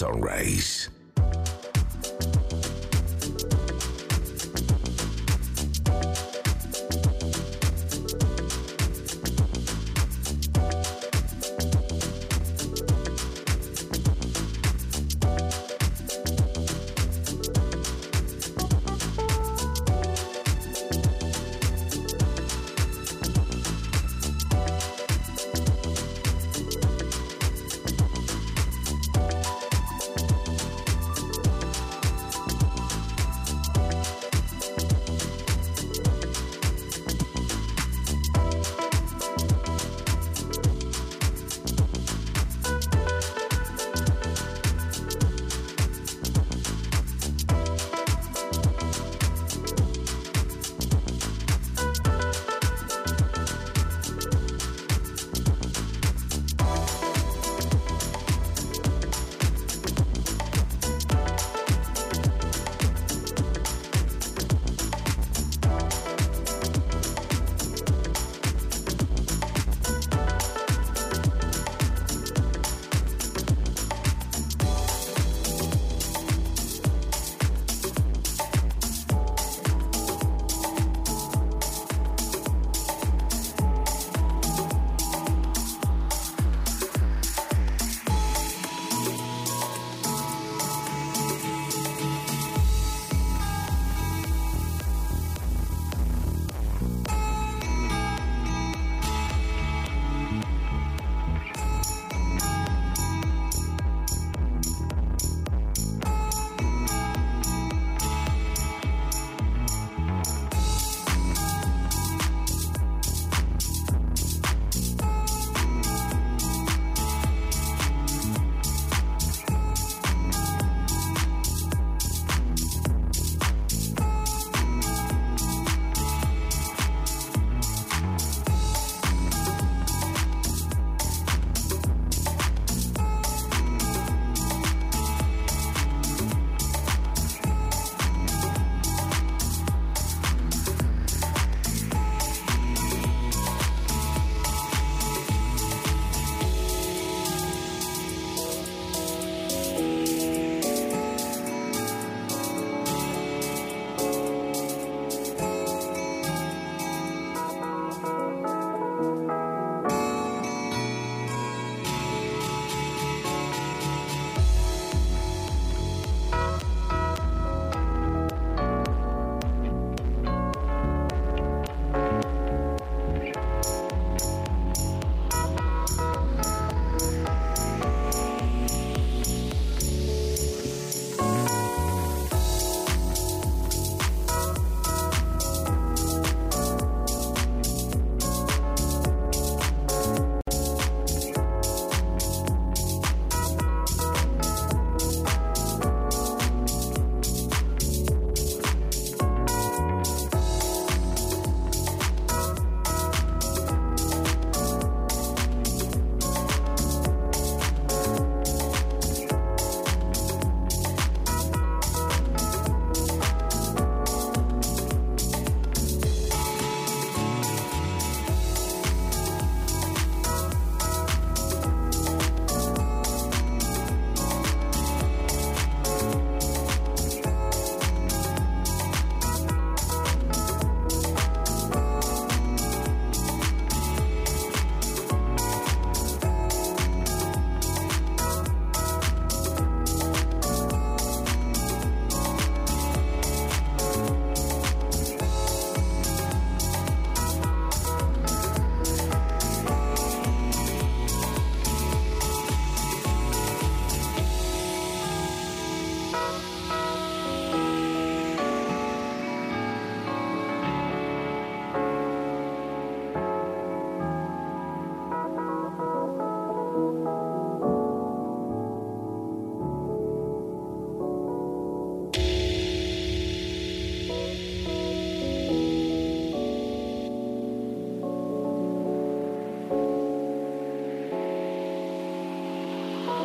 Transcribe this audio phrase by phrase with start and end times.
[0.00, 0.79] Sunrise.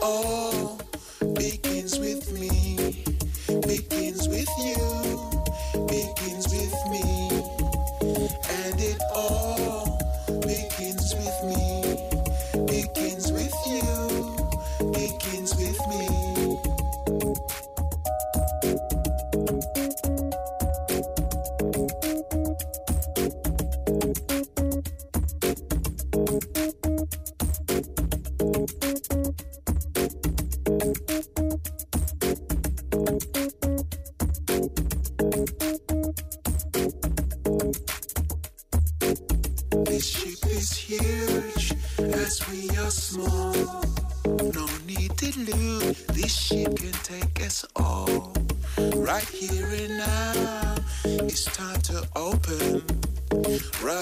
[0.00, 0.47] Oh.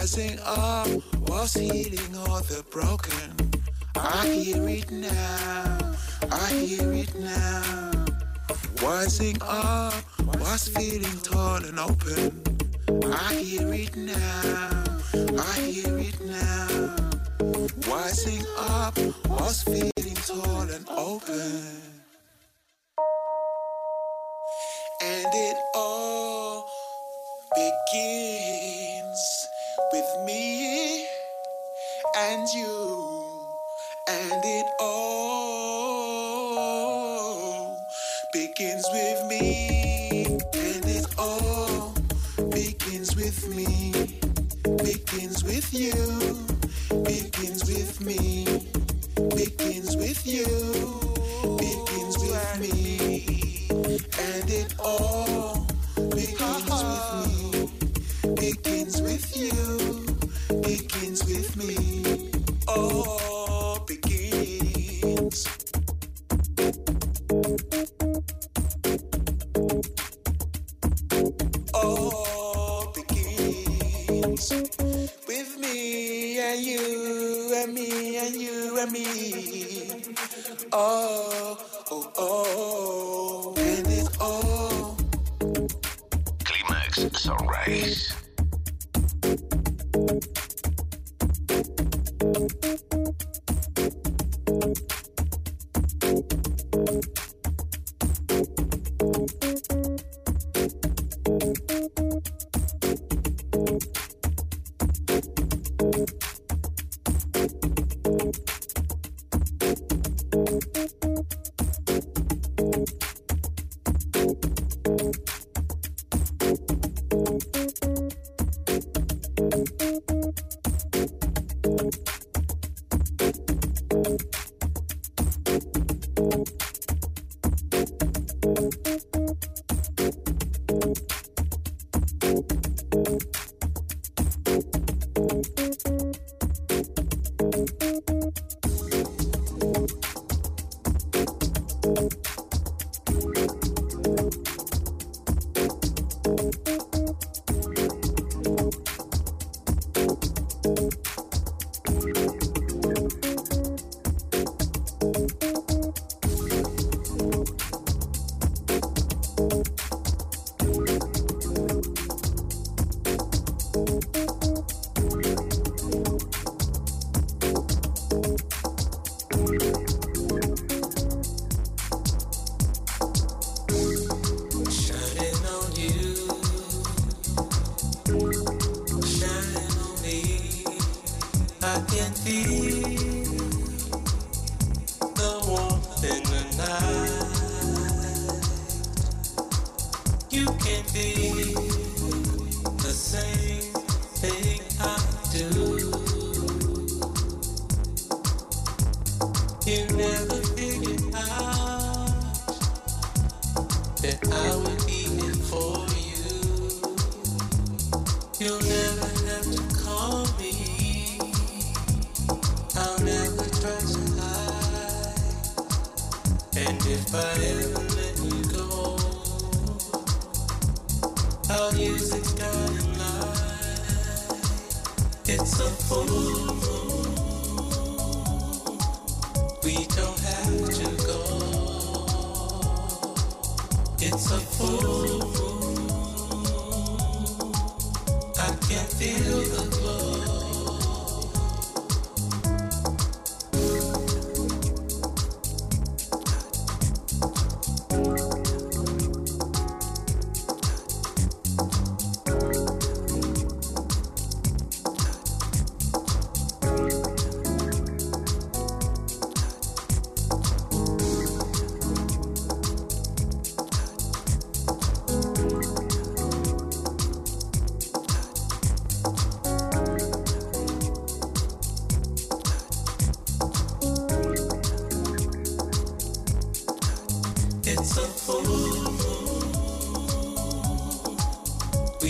[0.07, 0.87] rising up
[1.29, 3.35] was healing all the broken.
[3.97, 5.95] I hear it now,
[6.31, 8.05] I hear it now.
[8.81, 9.95] Rising up
[10.39, 12.41] was feeling tall and open.
[13.13, 14.76] I hear it now.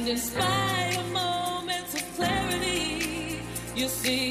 [0.00, 3.42] And in spite of moments of clarity,
[3.76, 4.29] you see.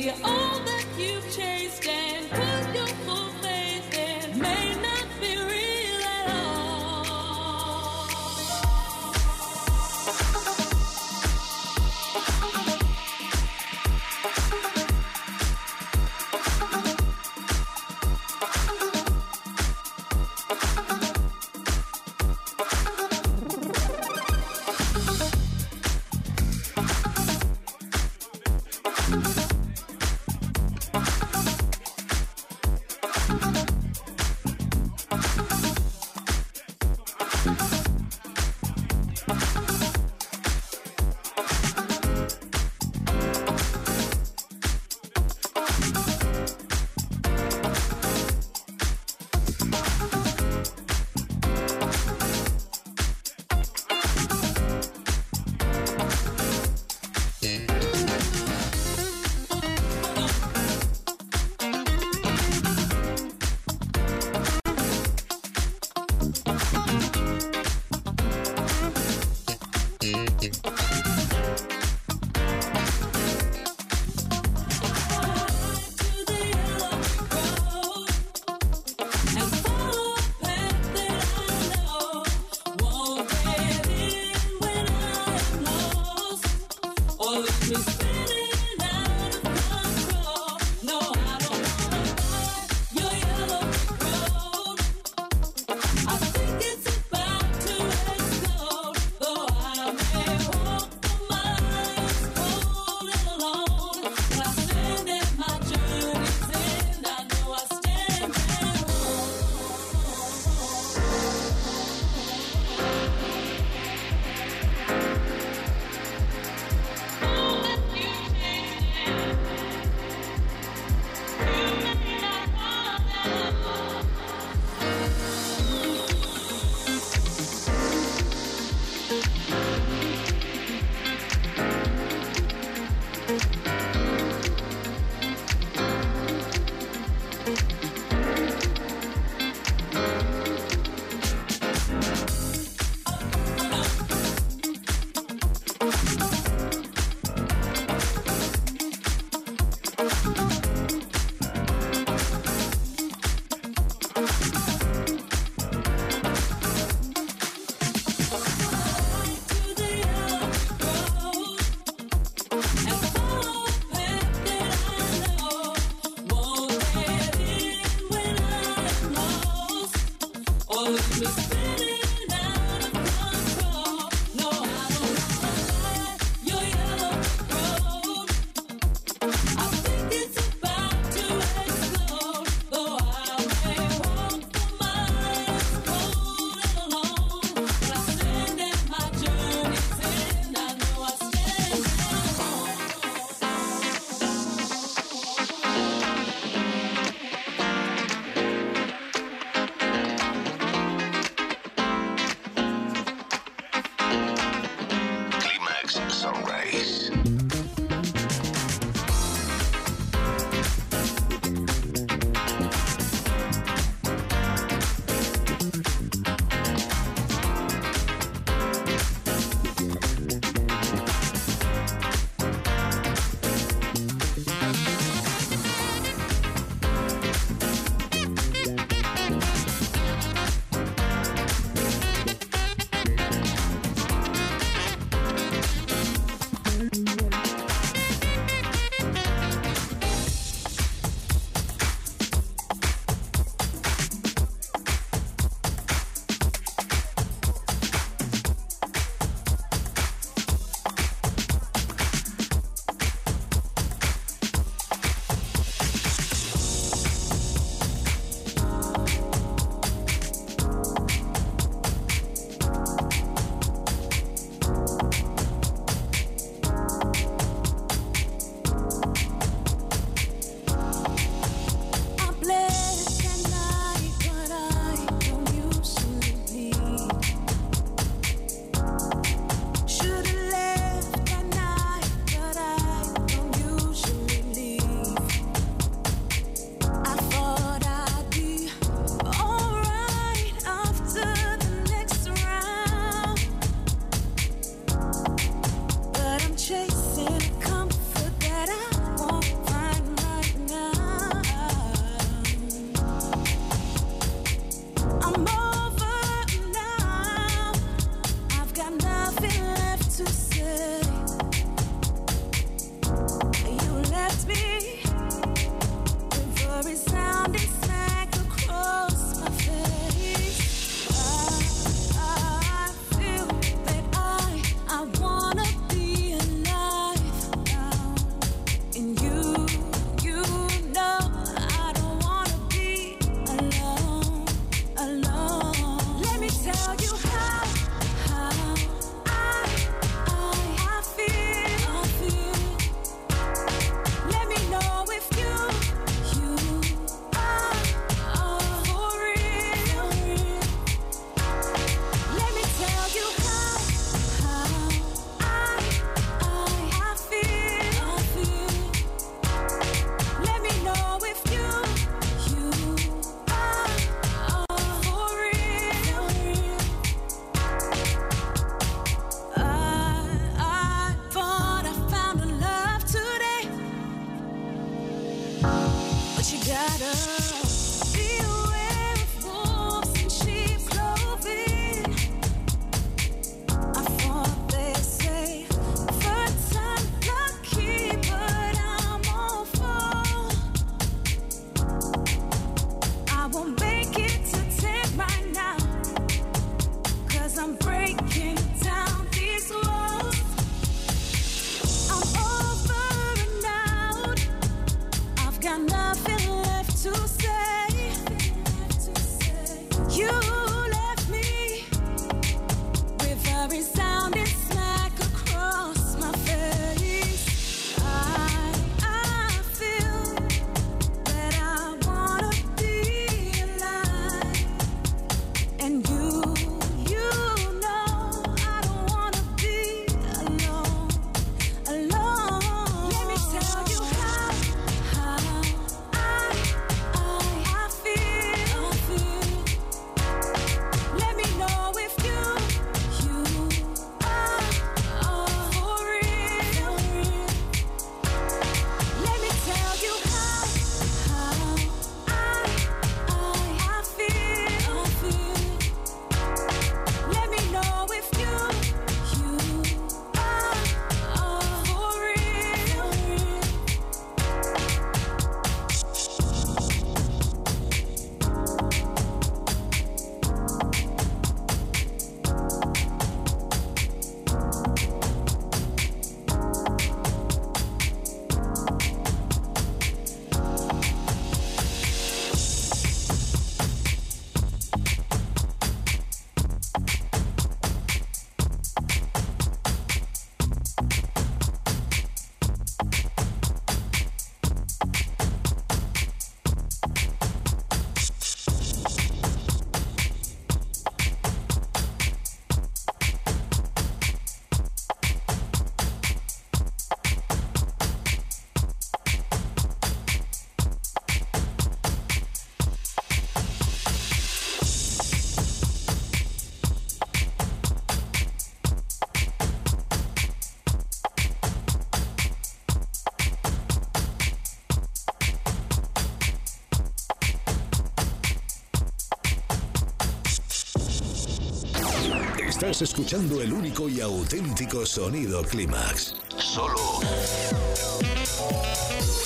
[532.99, 536.35] Estás escuchando el único y auténtico sonido Clímax.
[536.57, 537.21] Solo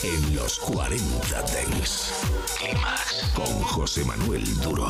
[0.01, 2.13] en los 40 Dents.
[2.57, 4.87] Clímax con José Manuel Duro.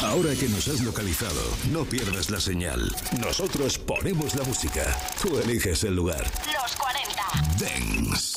[0.00, 2.90] Ahora que nos has localizado, no pierdas la señal.
[3.20, 4.98] Nosotros ponemos la música.
[5.20, 6.24] Tú eliges el lugar.
[6.54, 7.22] Los 40
[7.58, 8.36] Dents.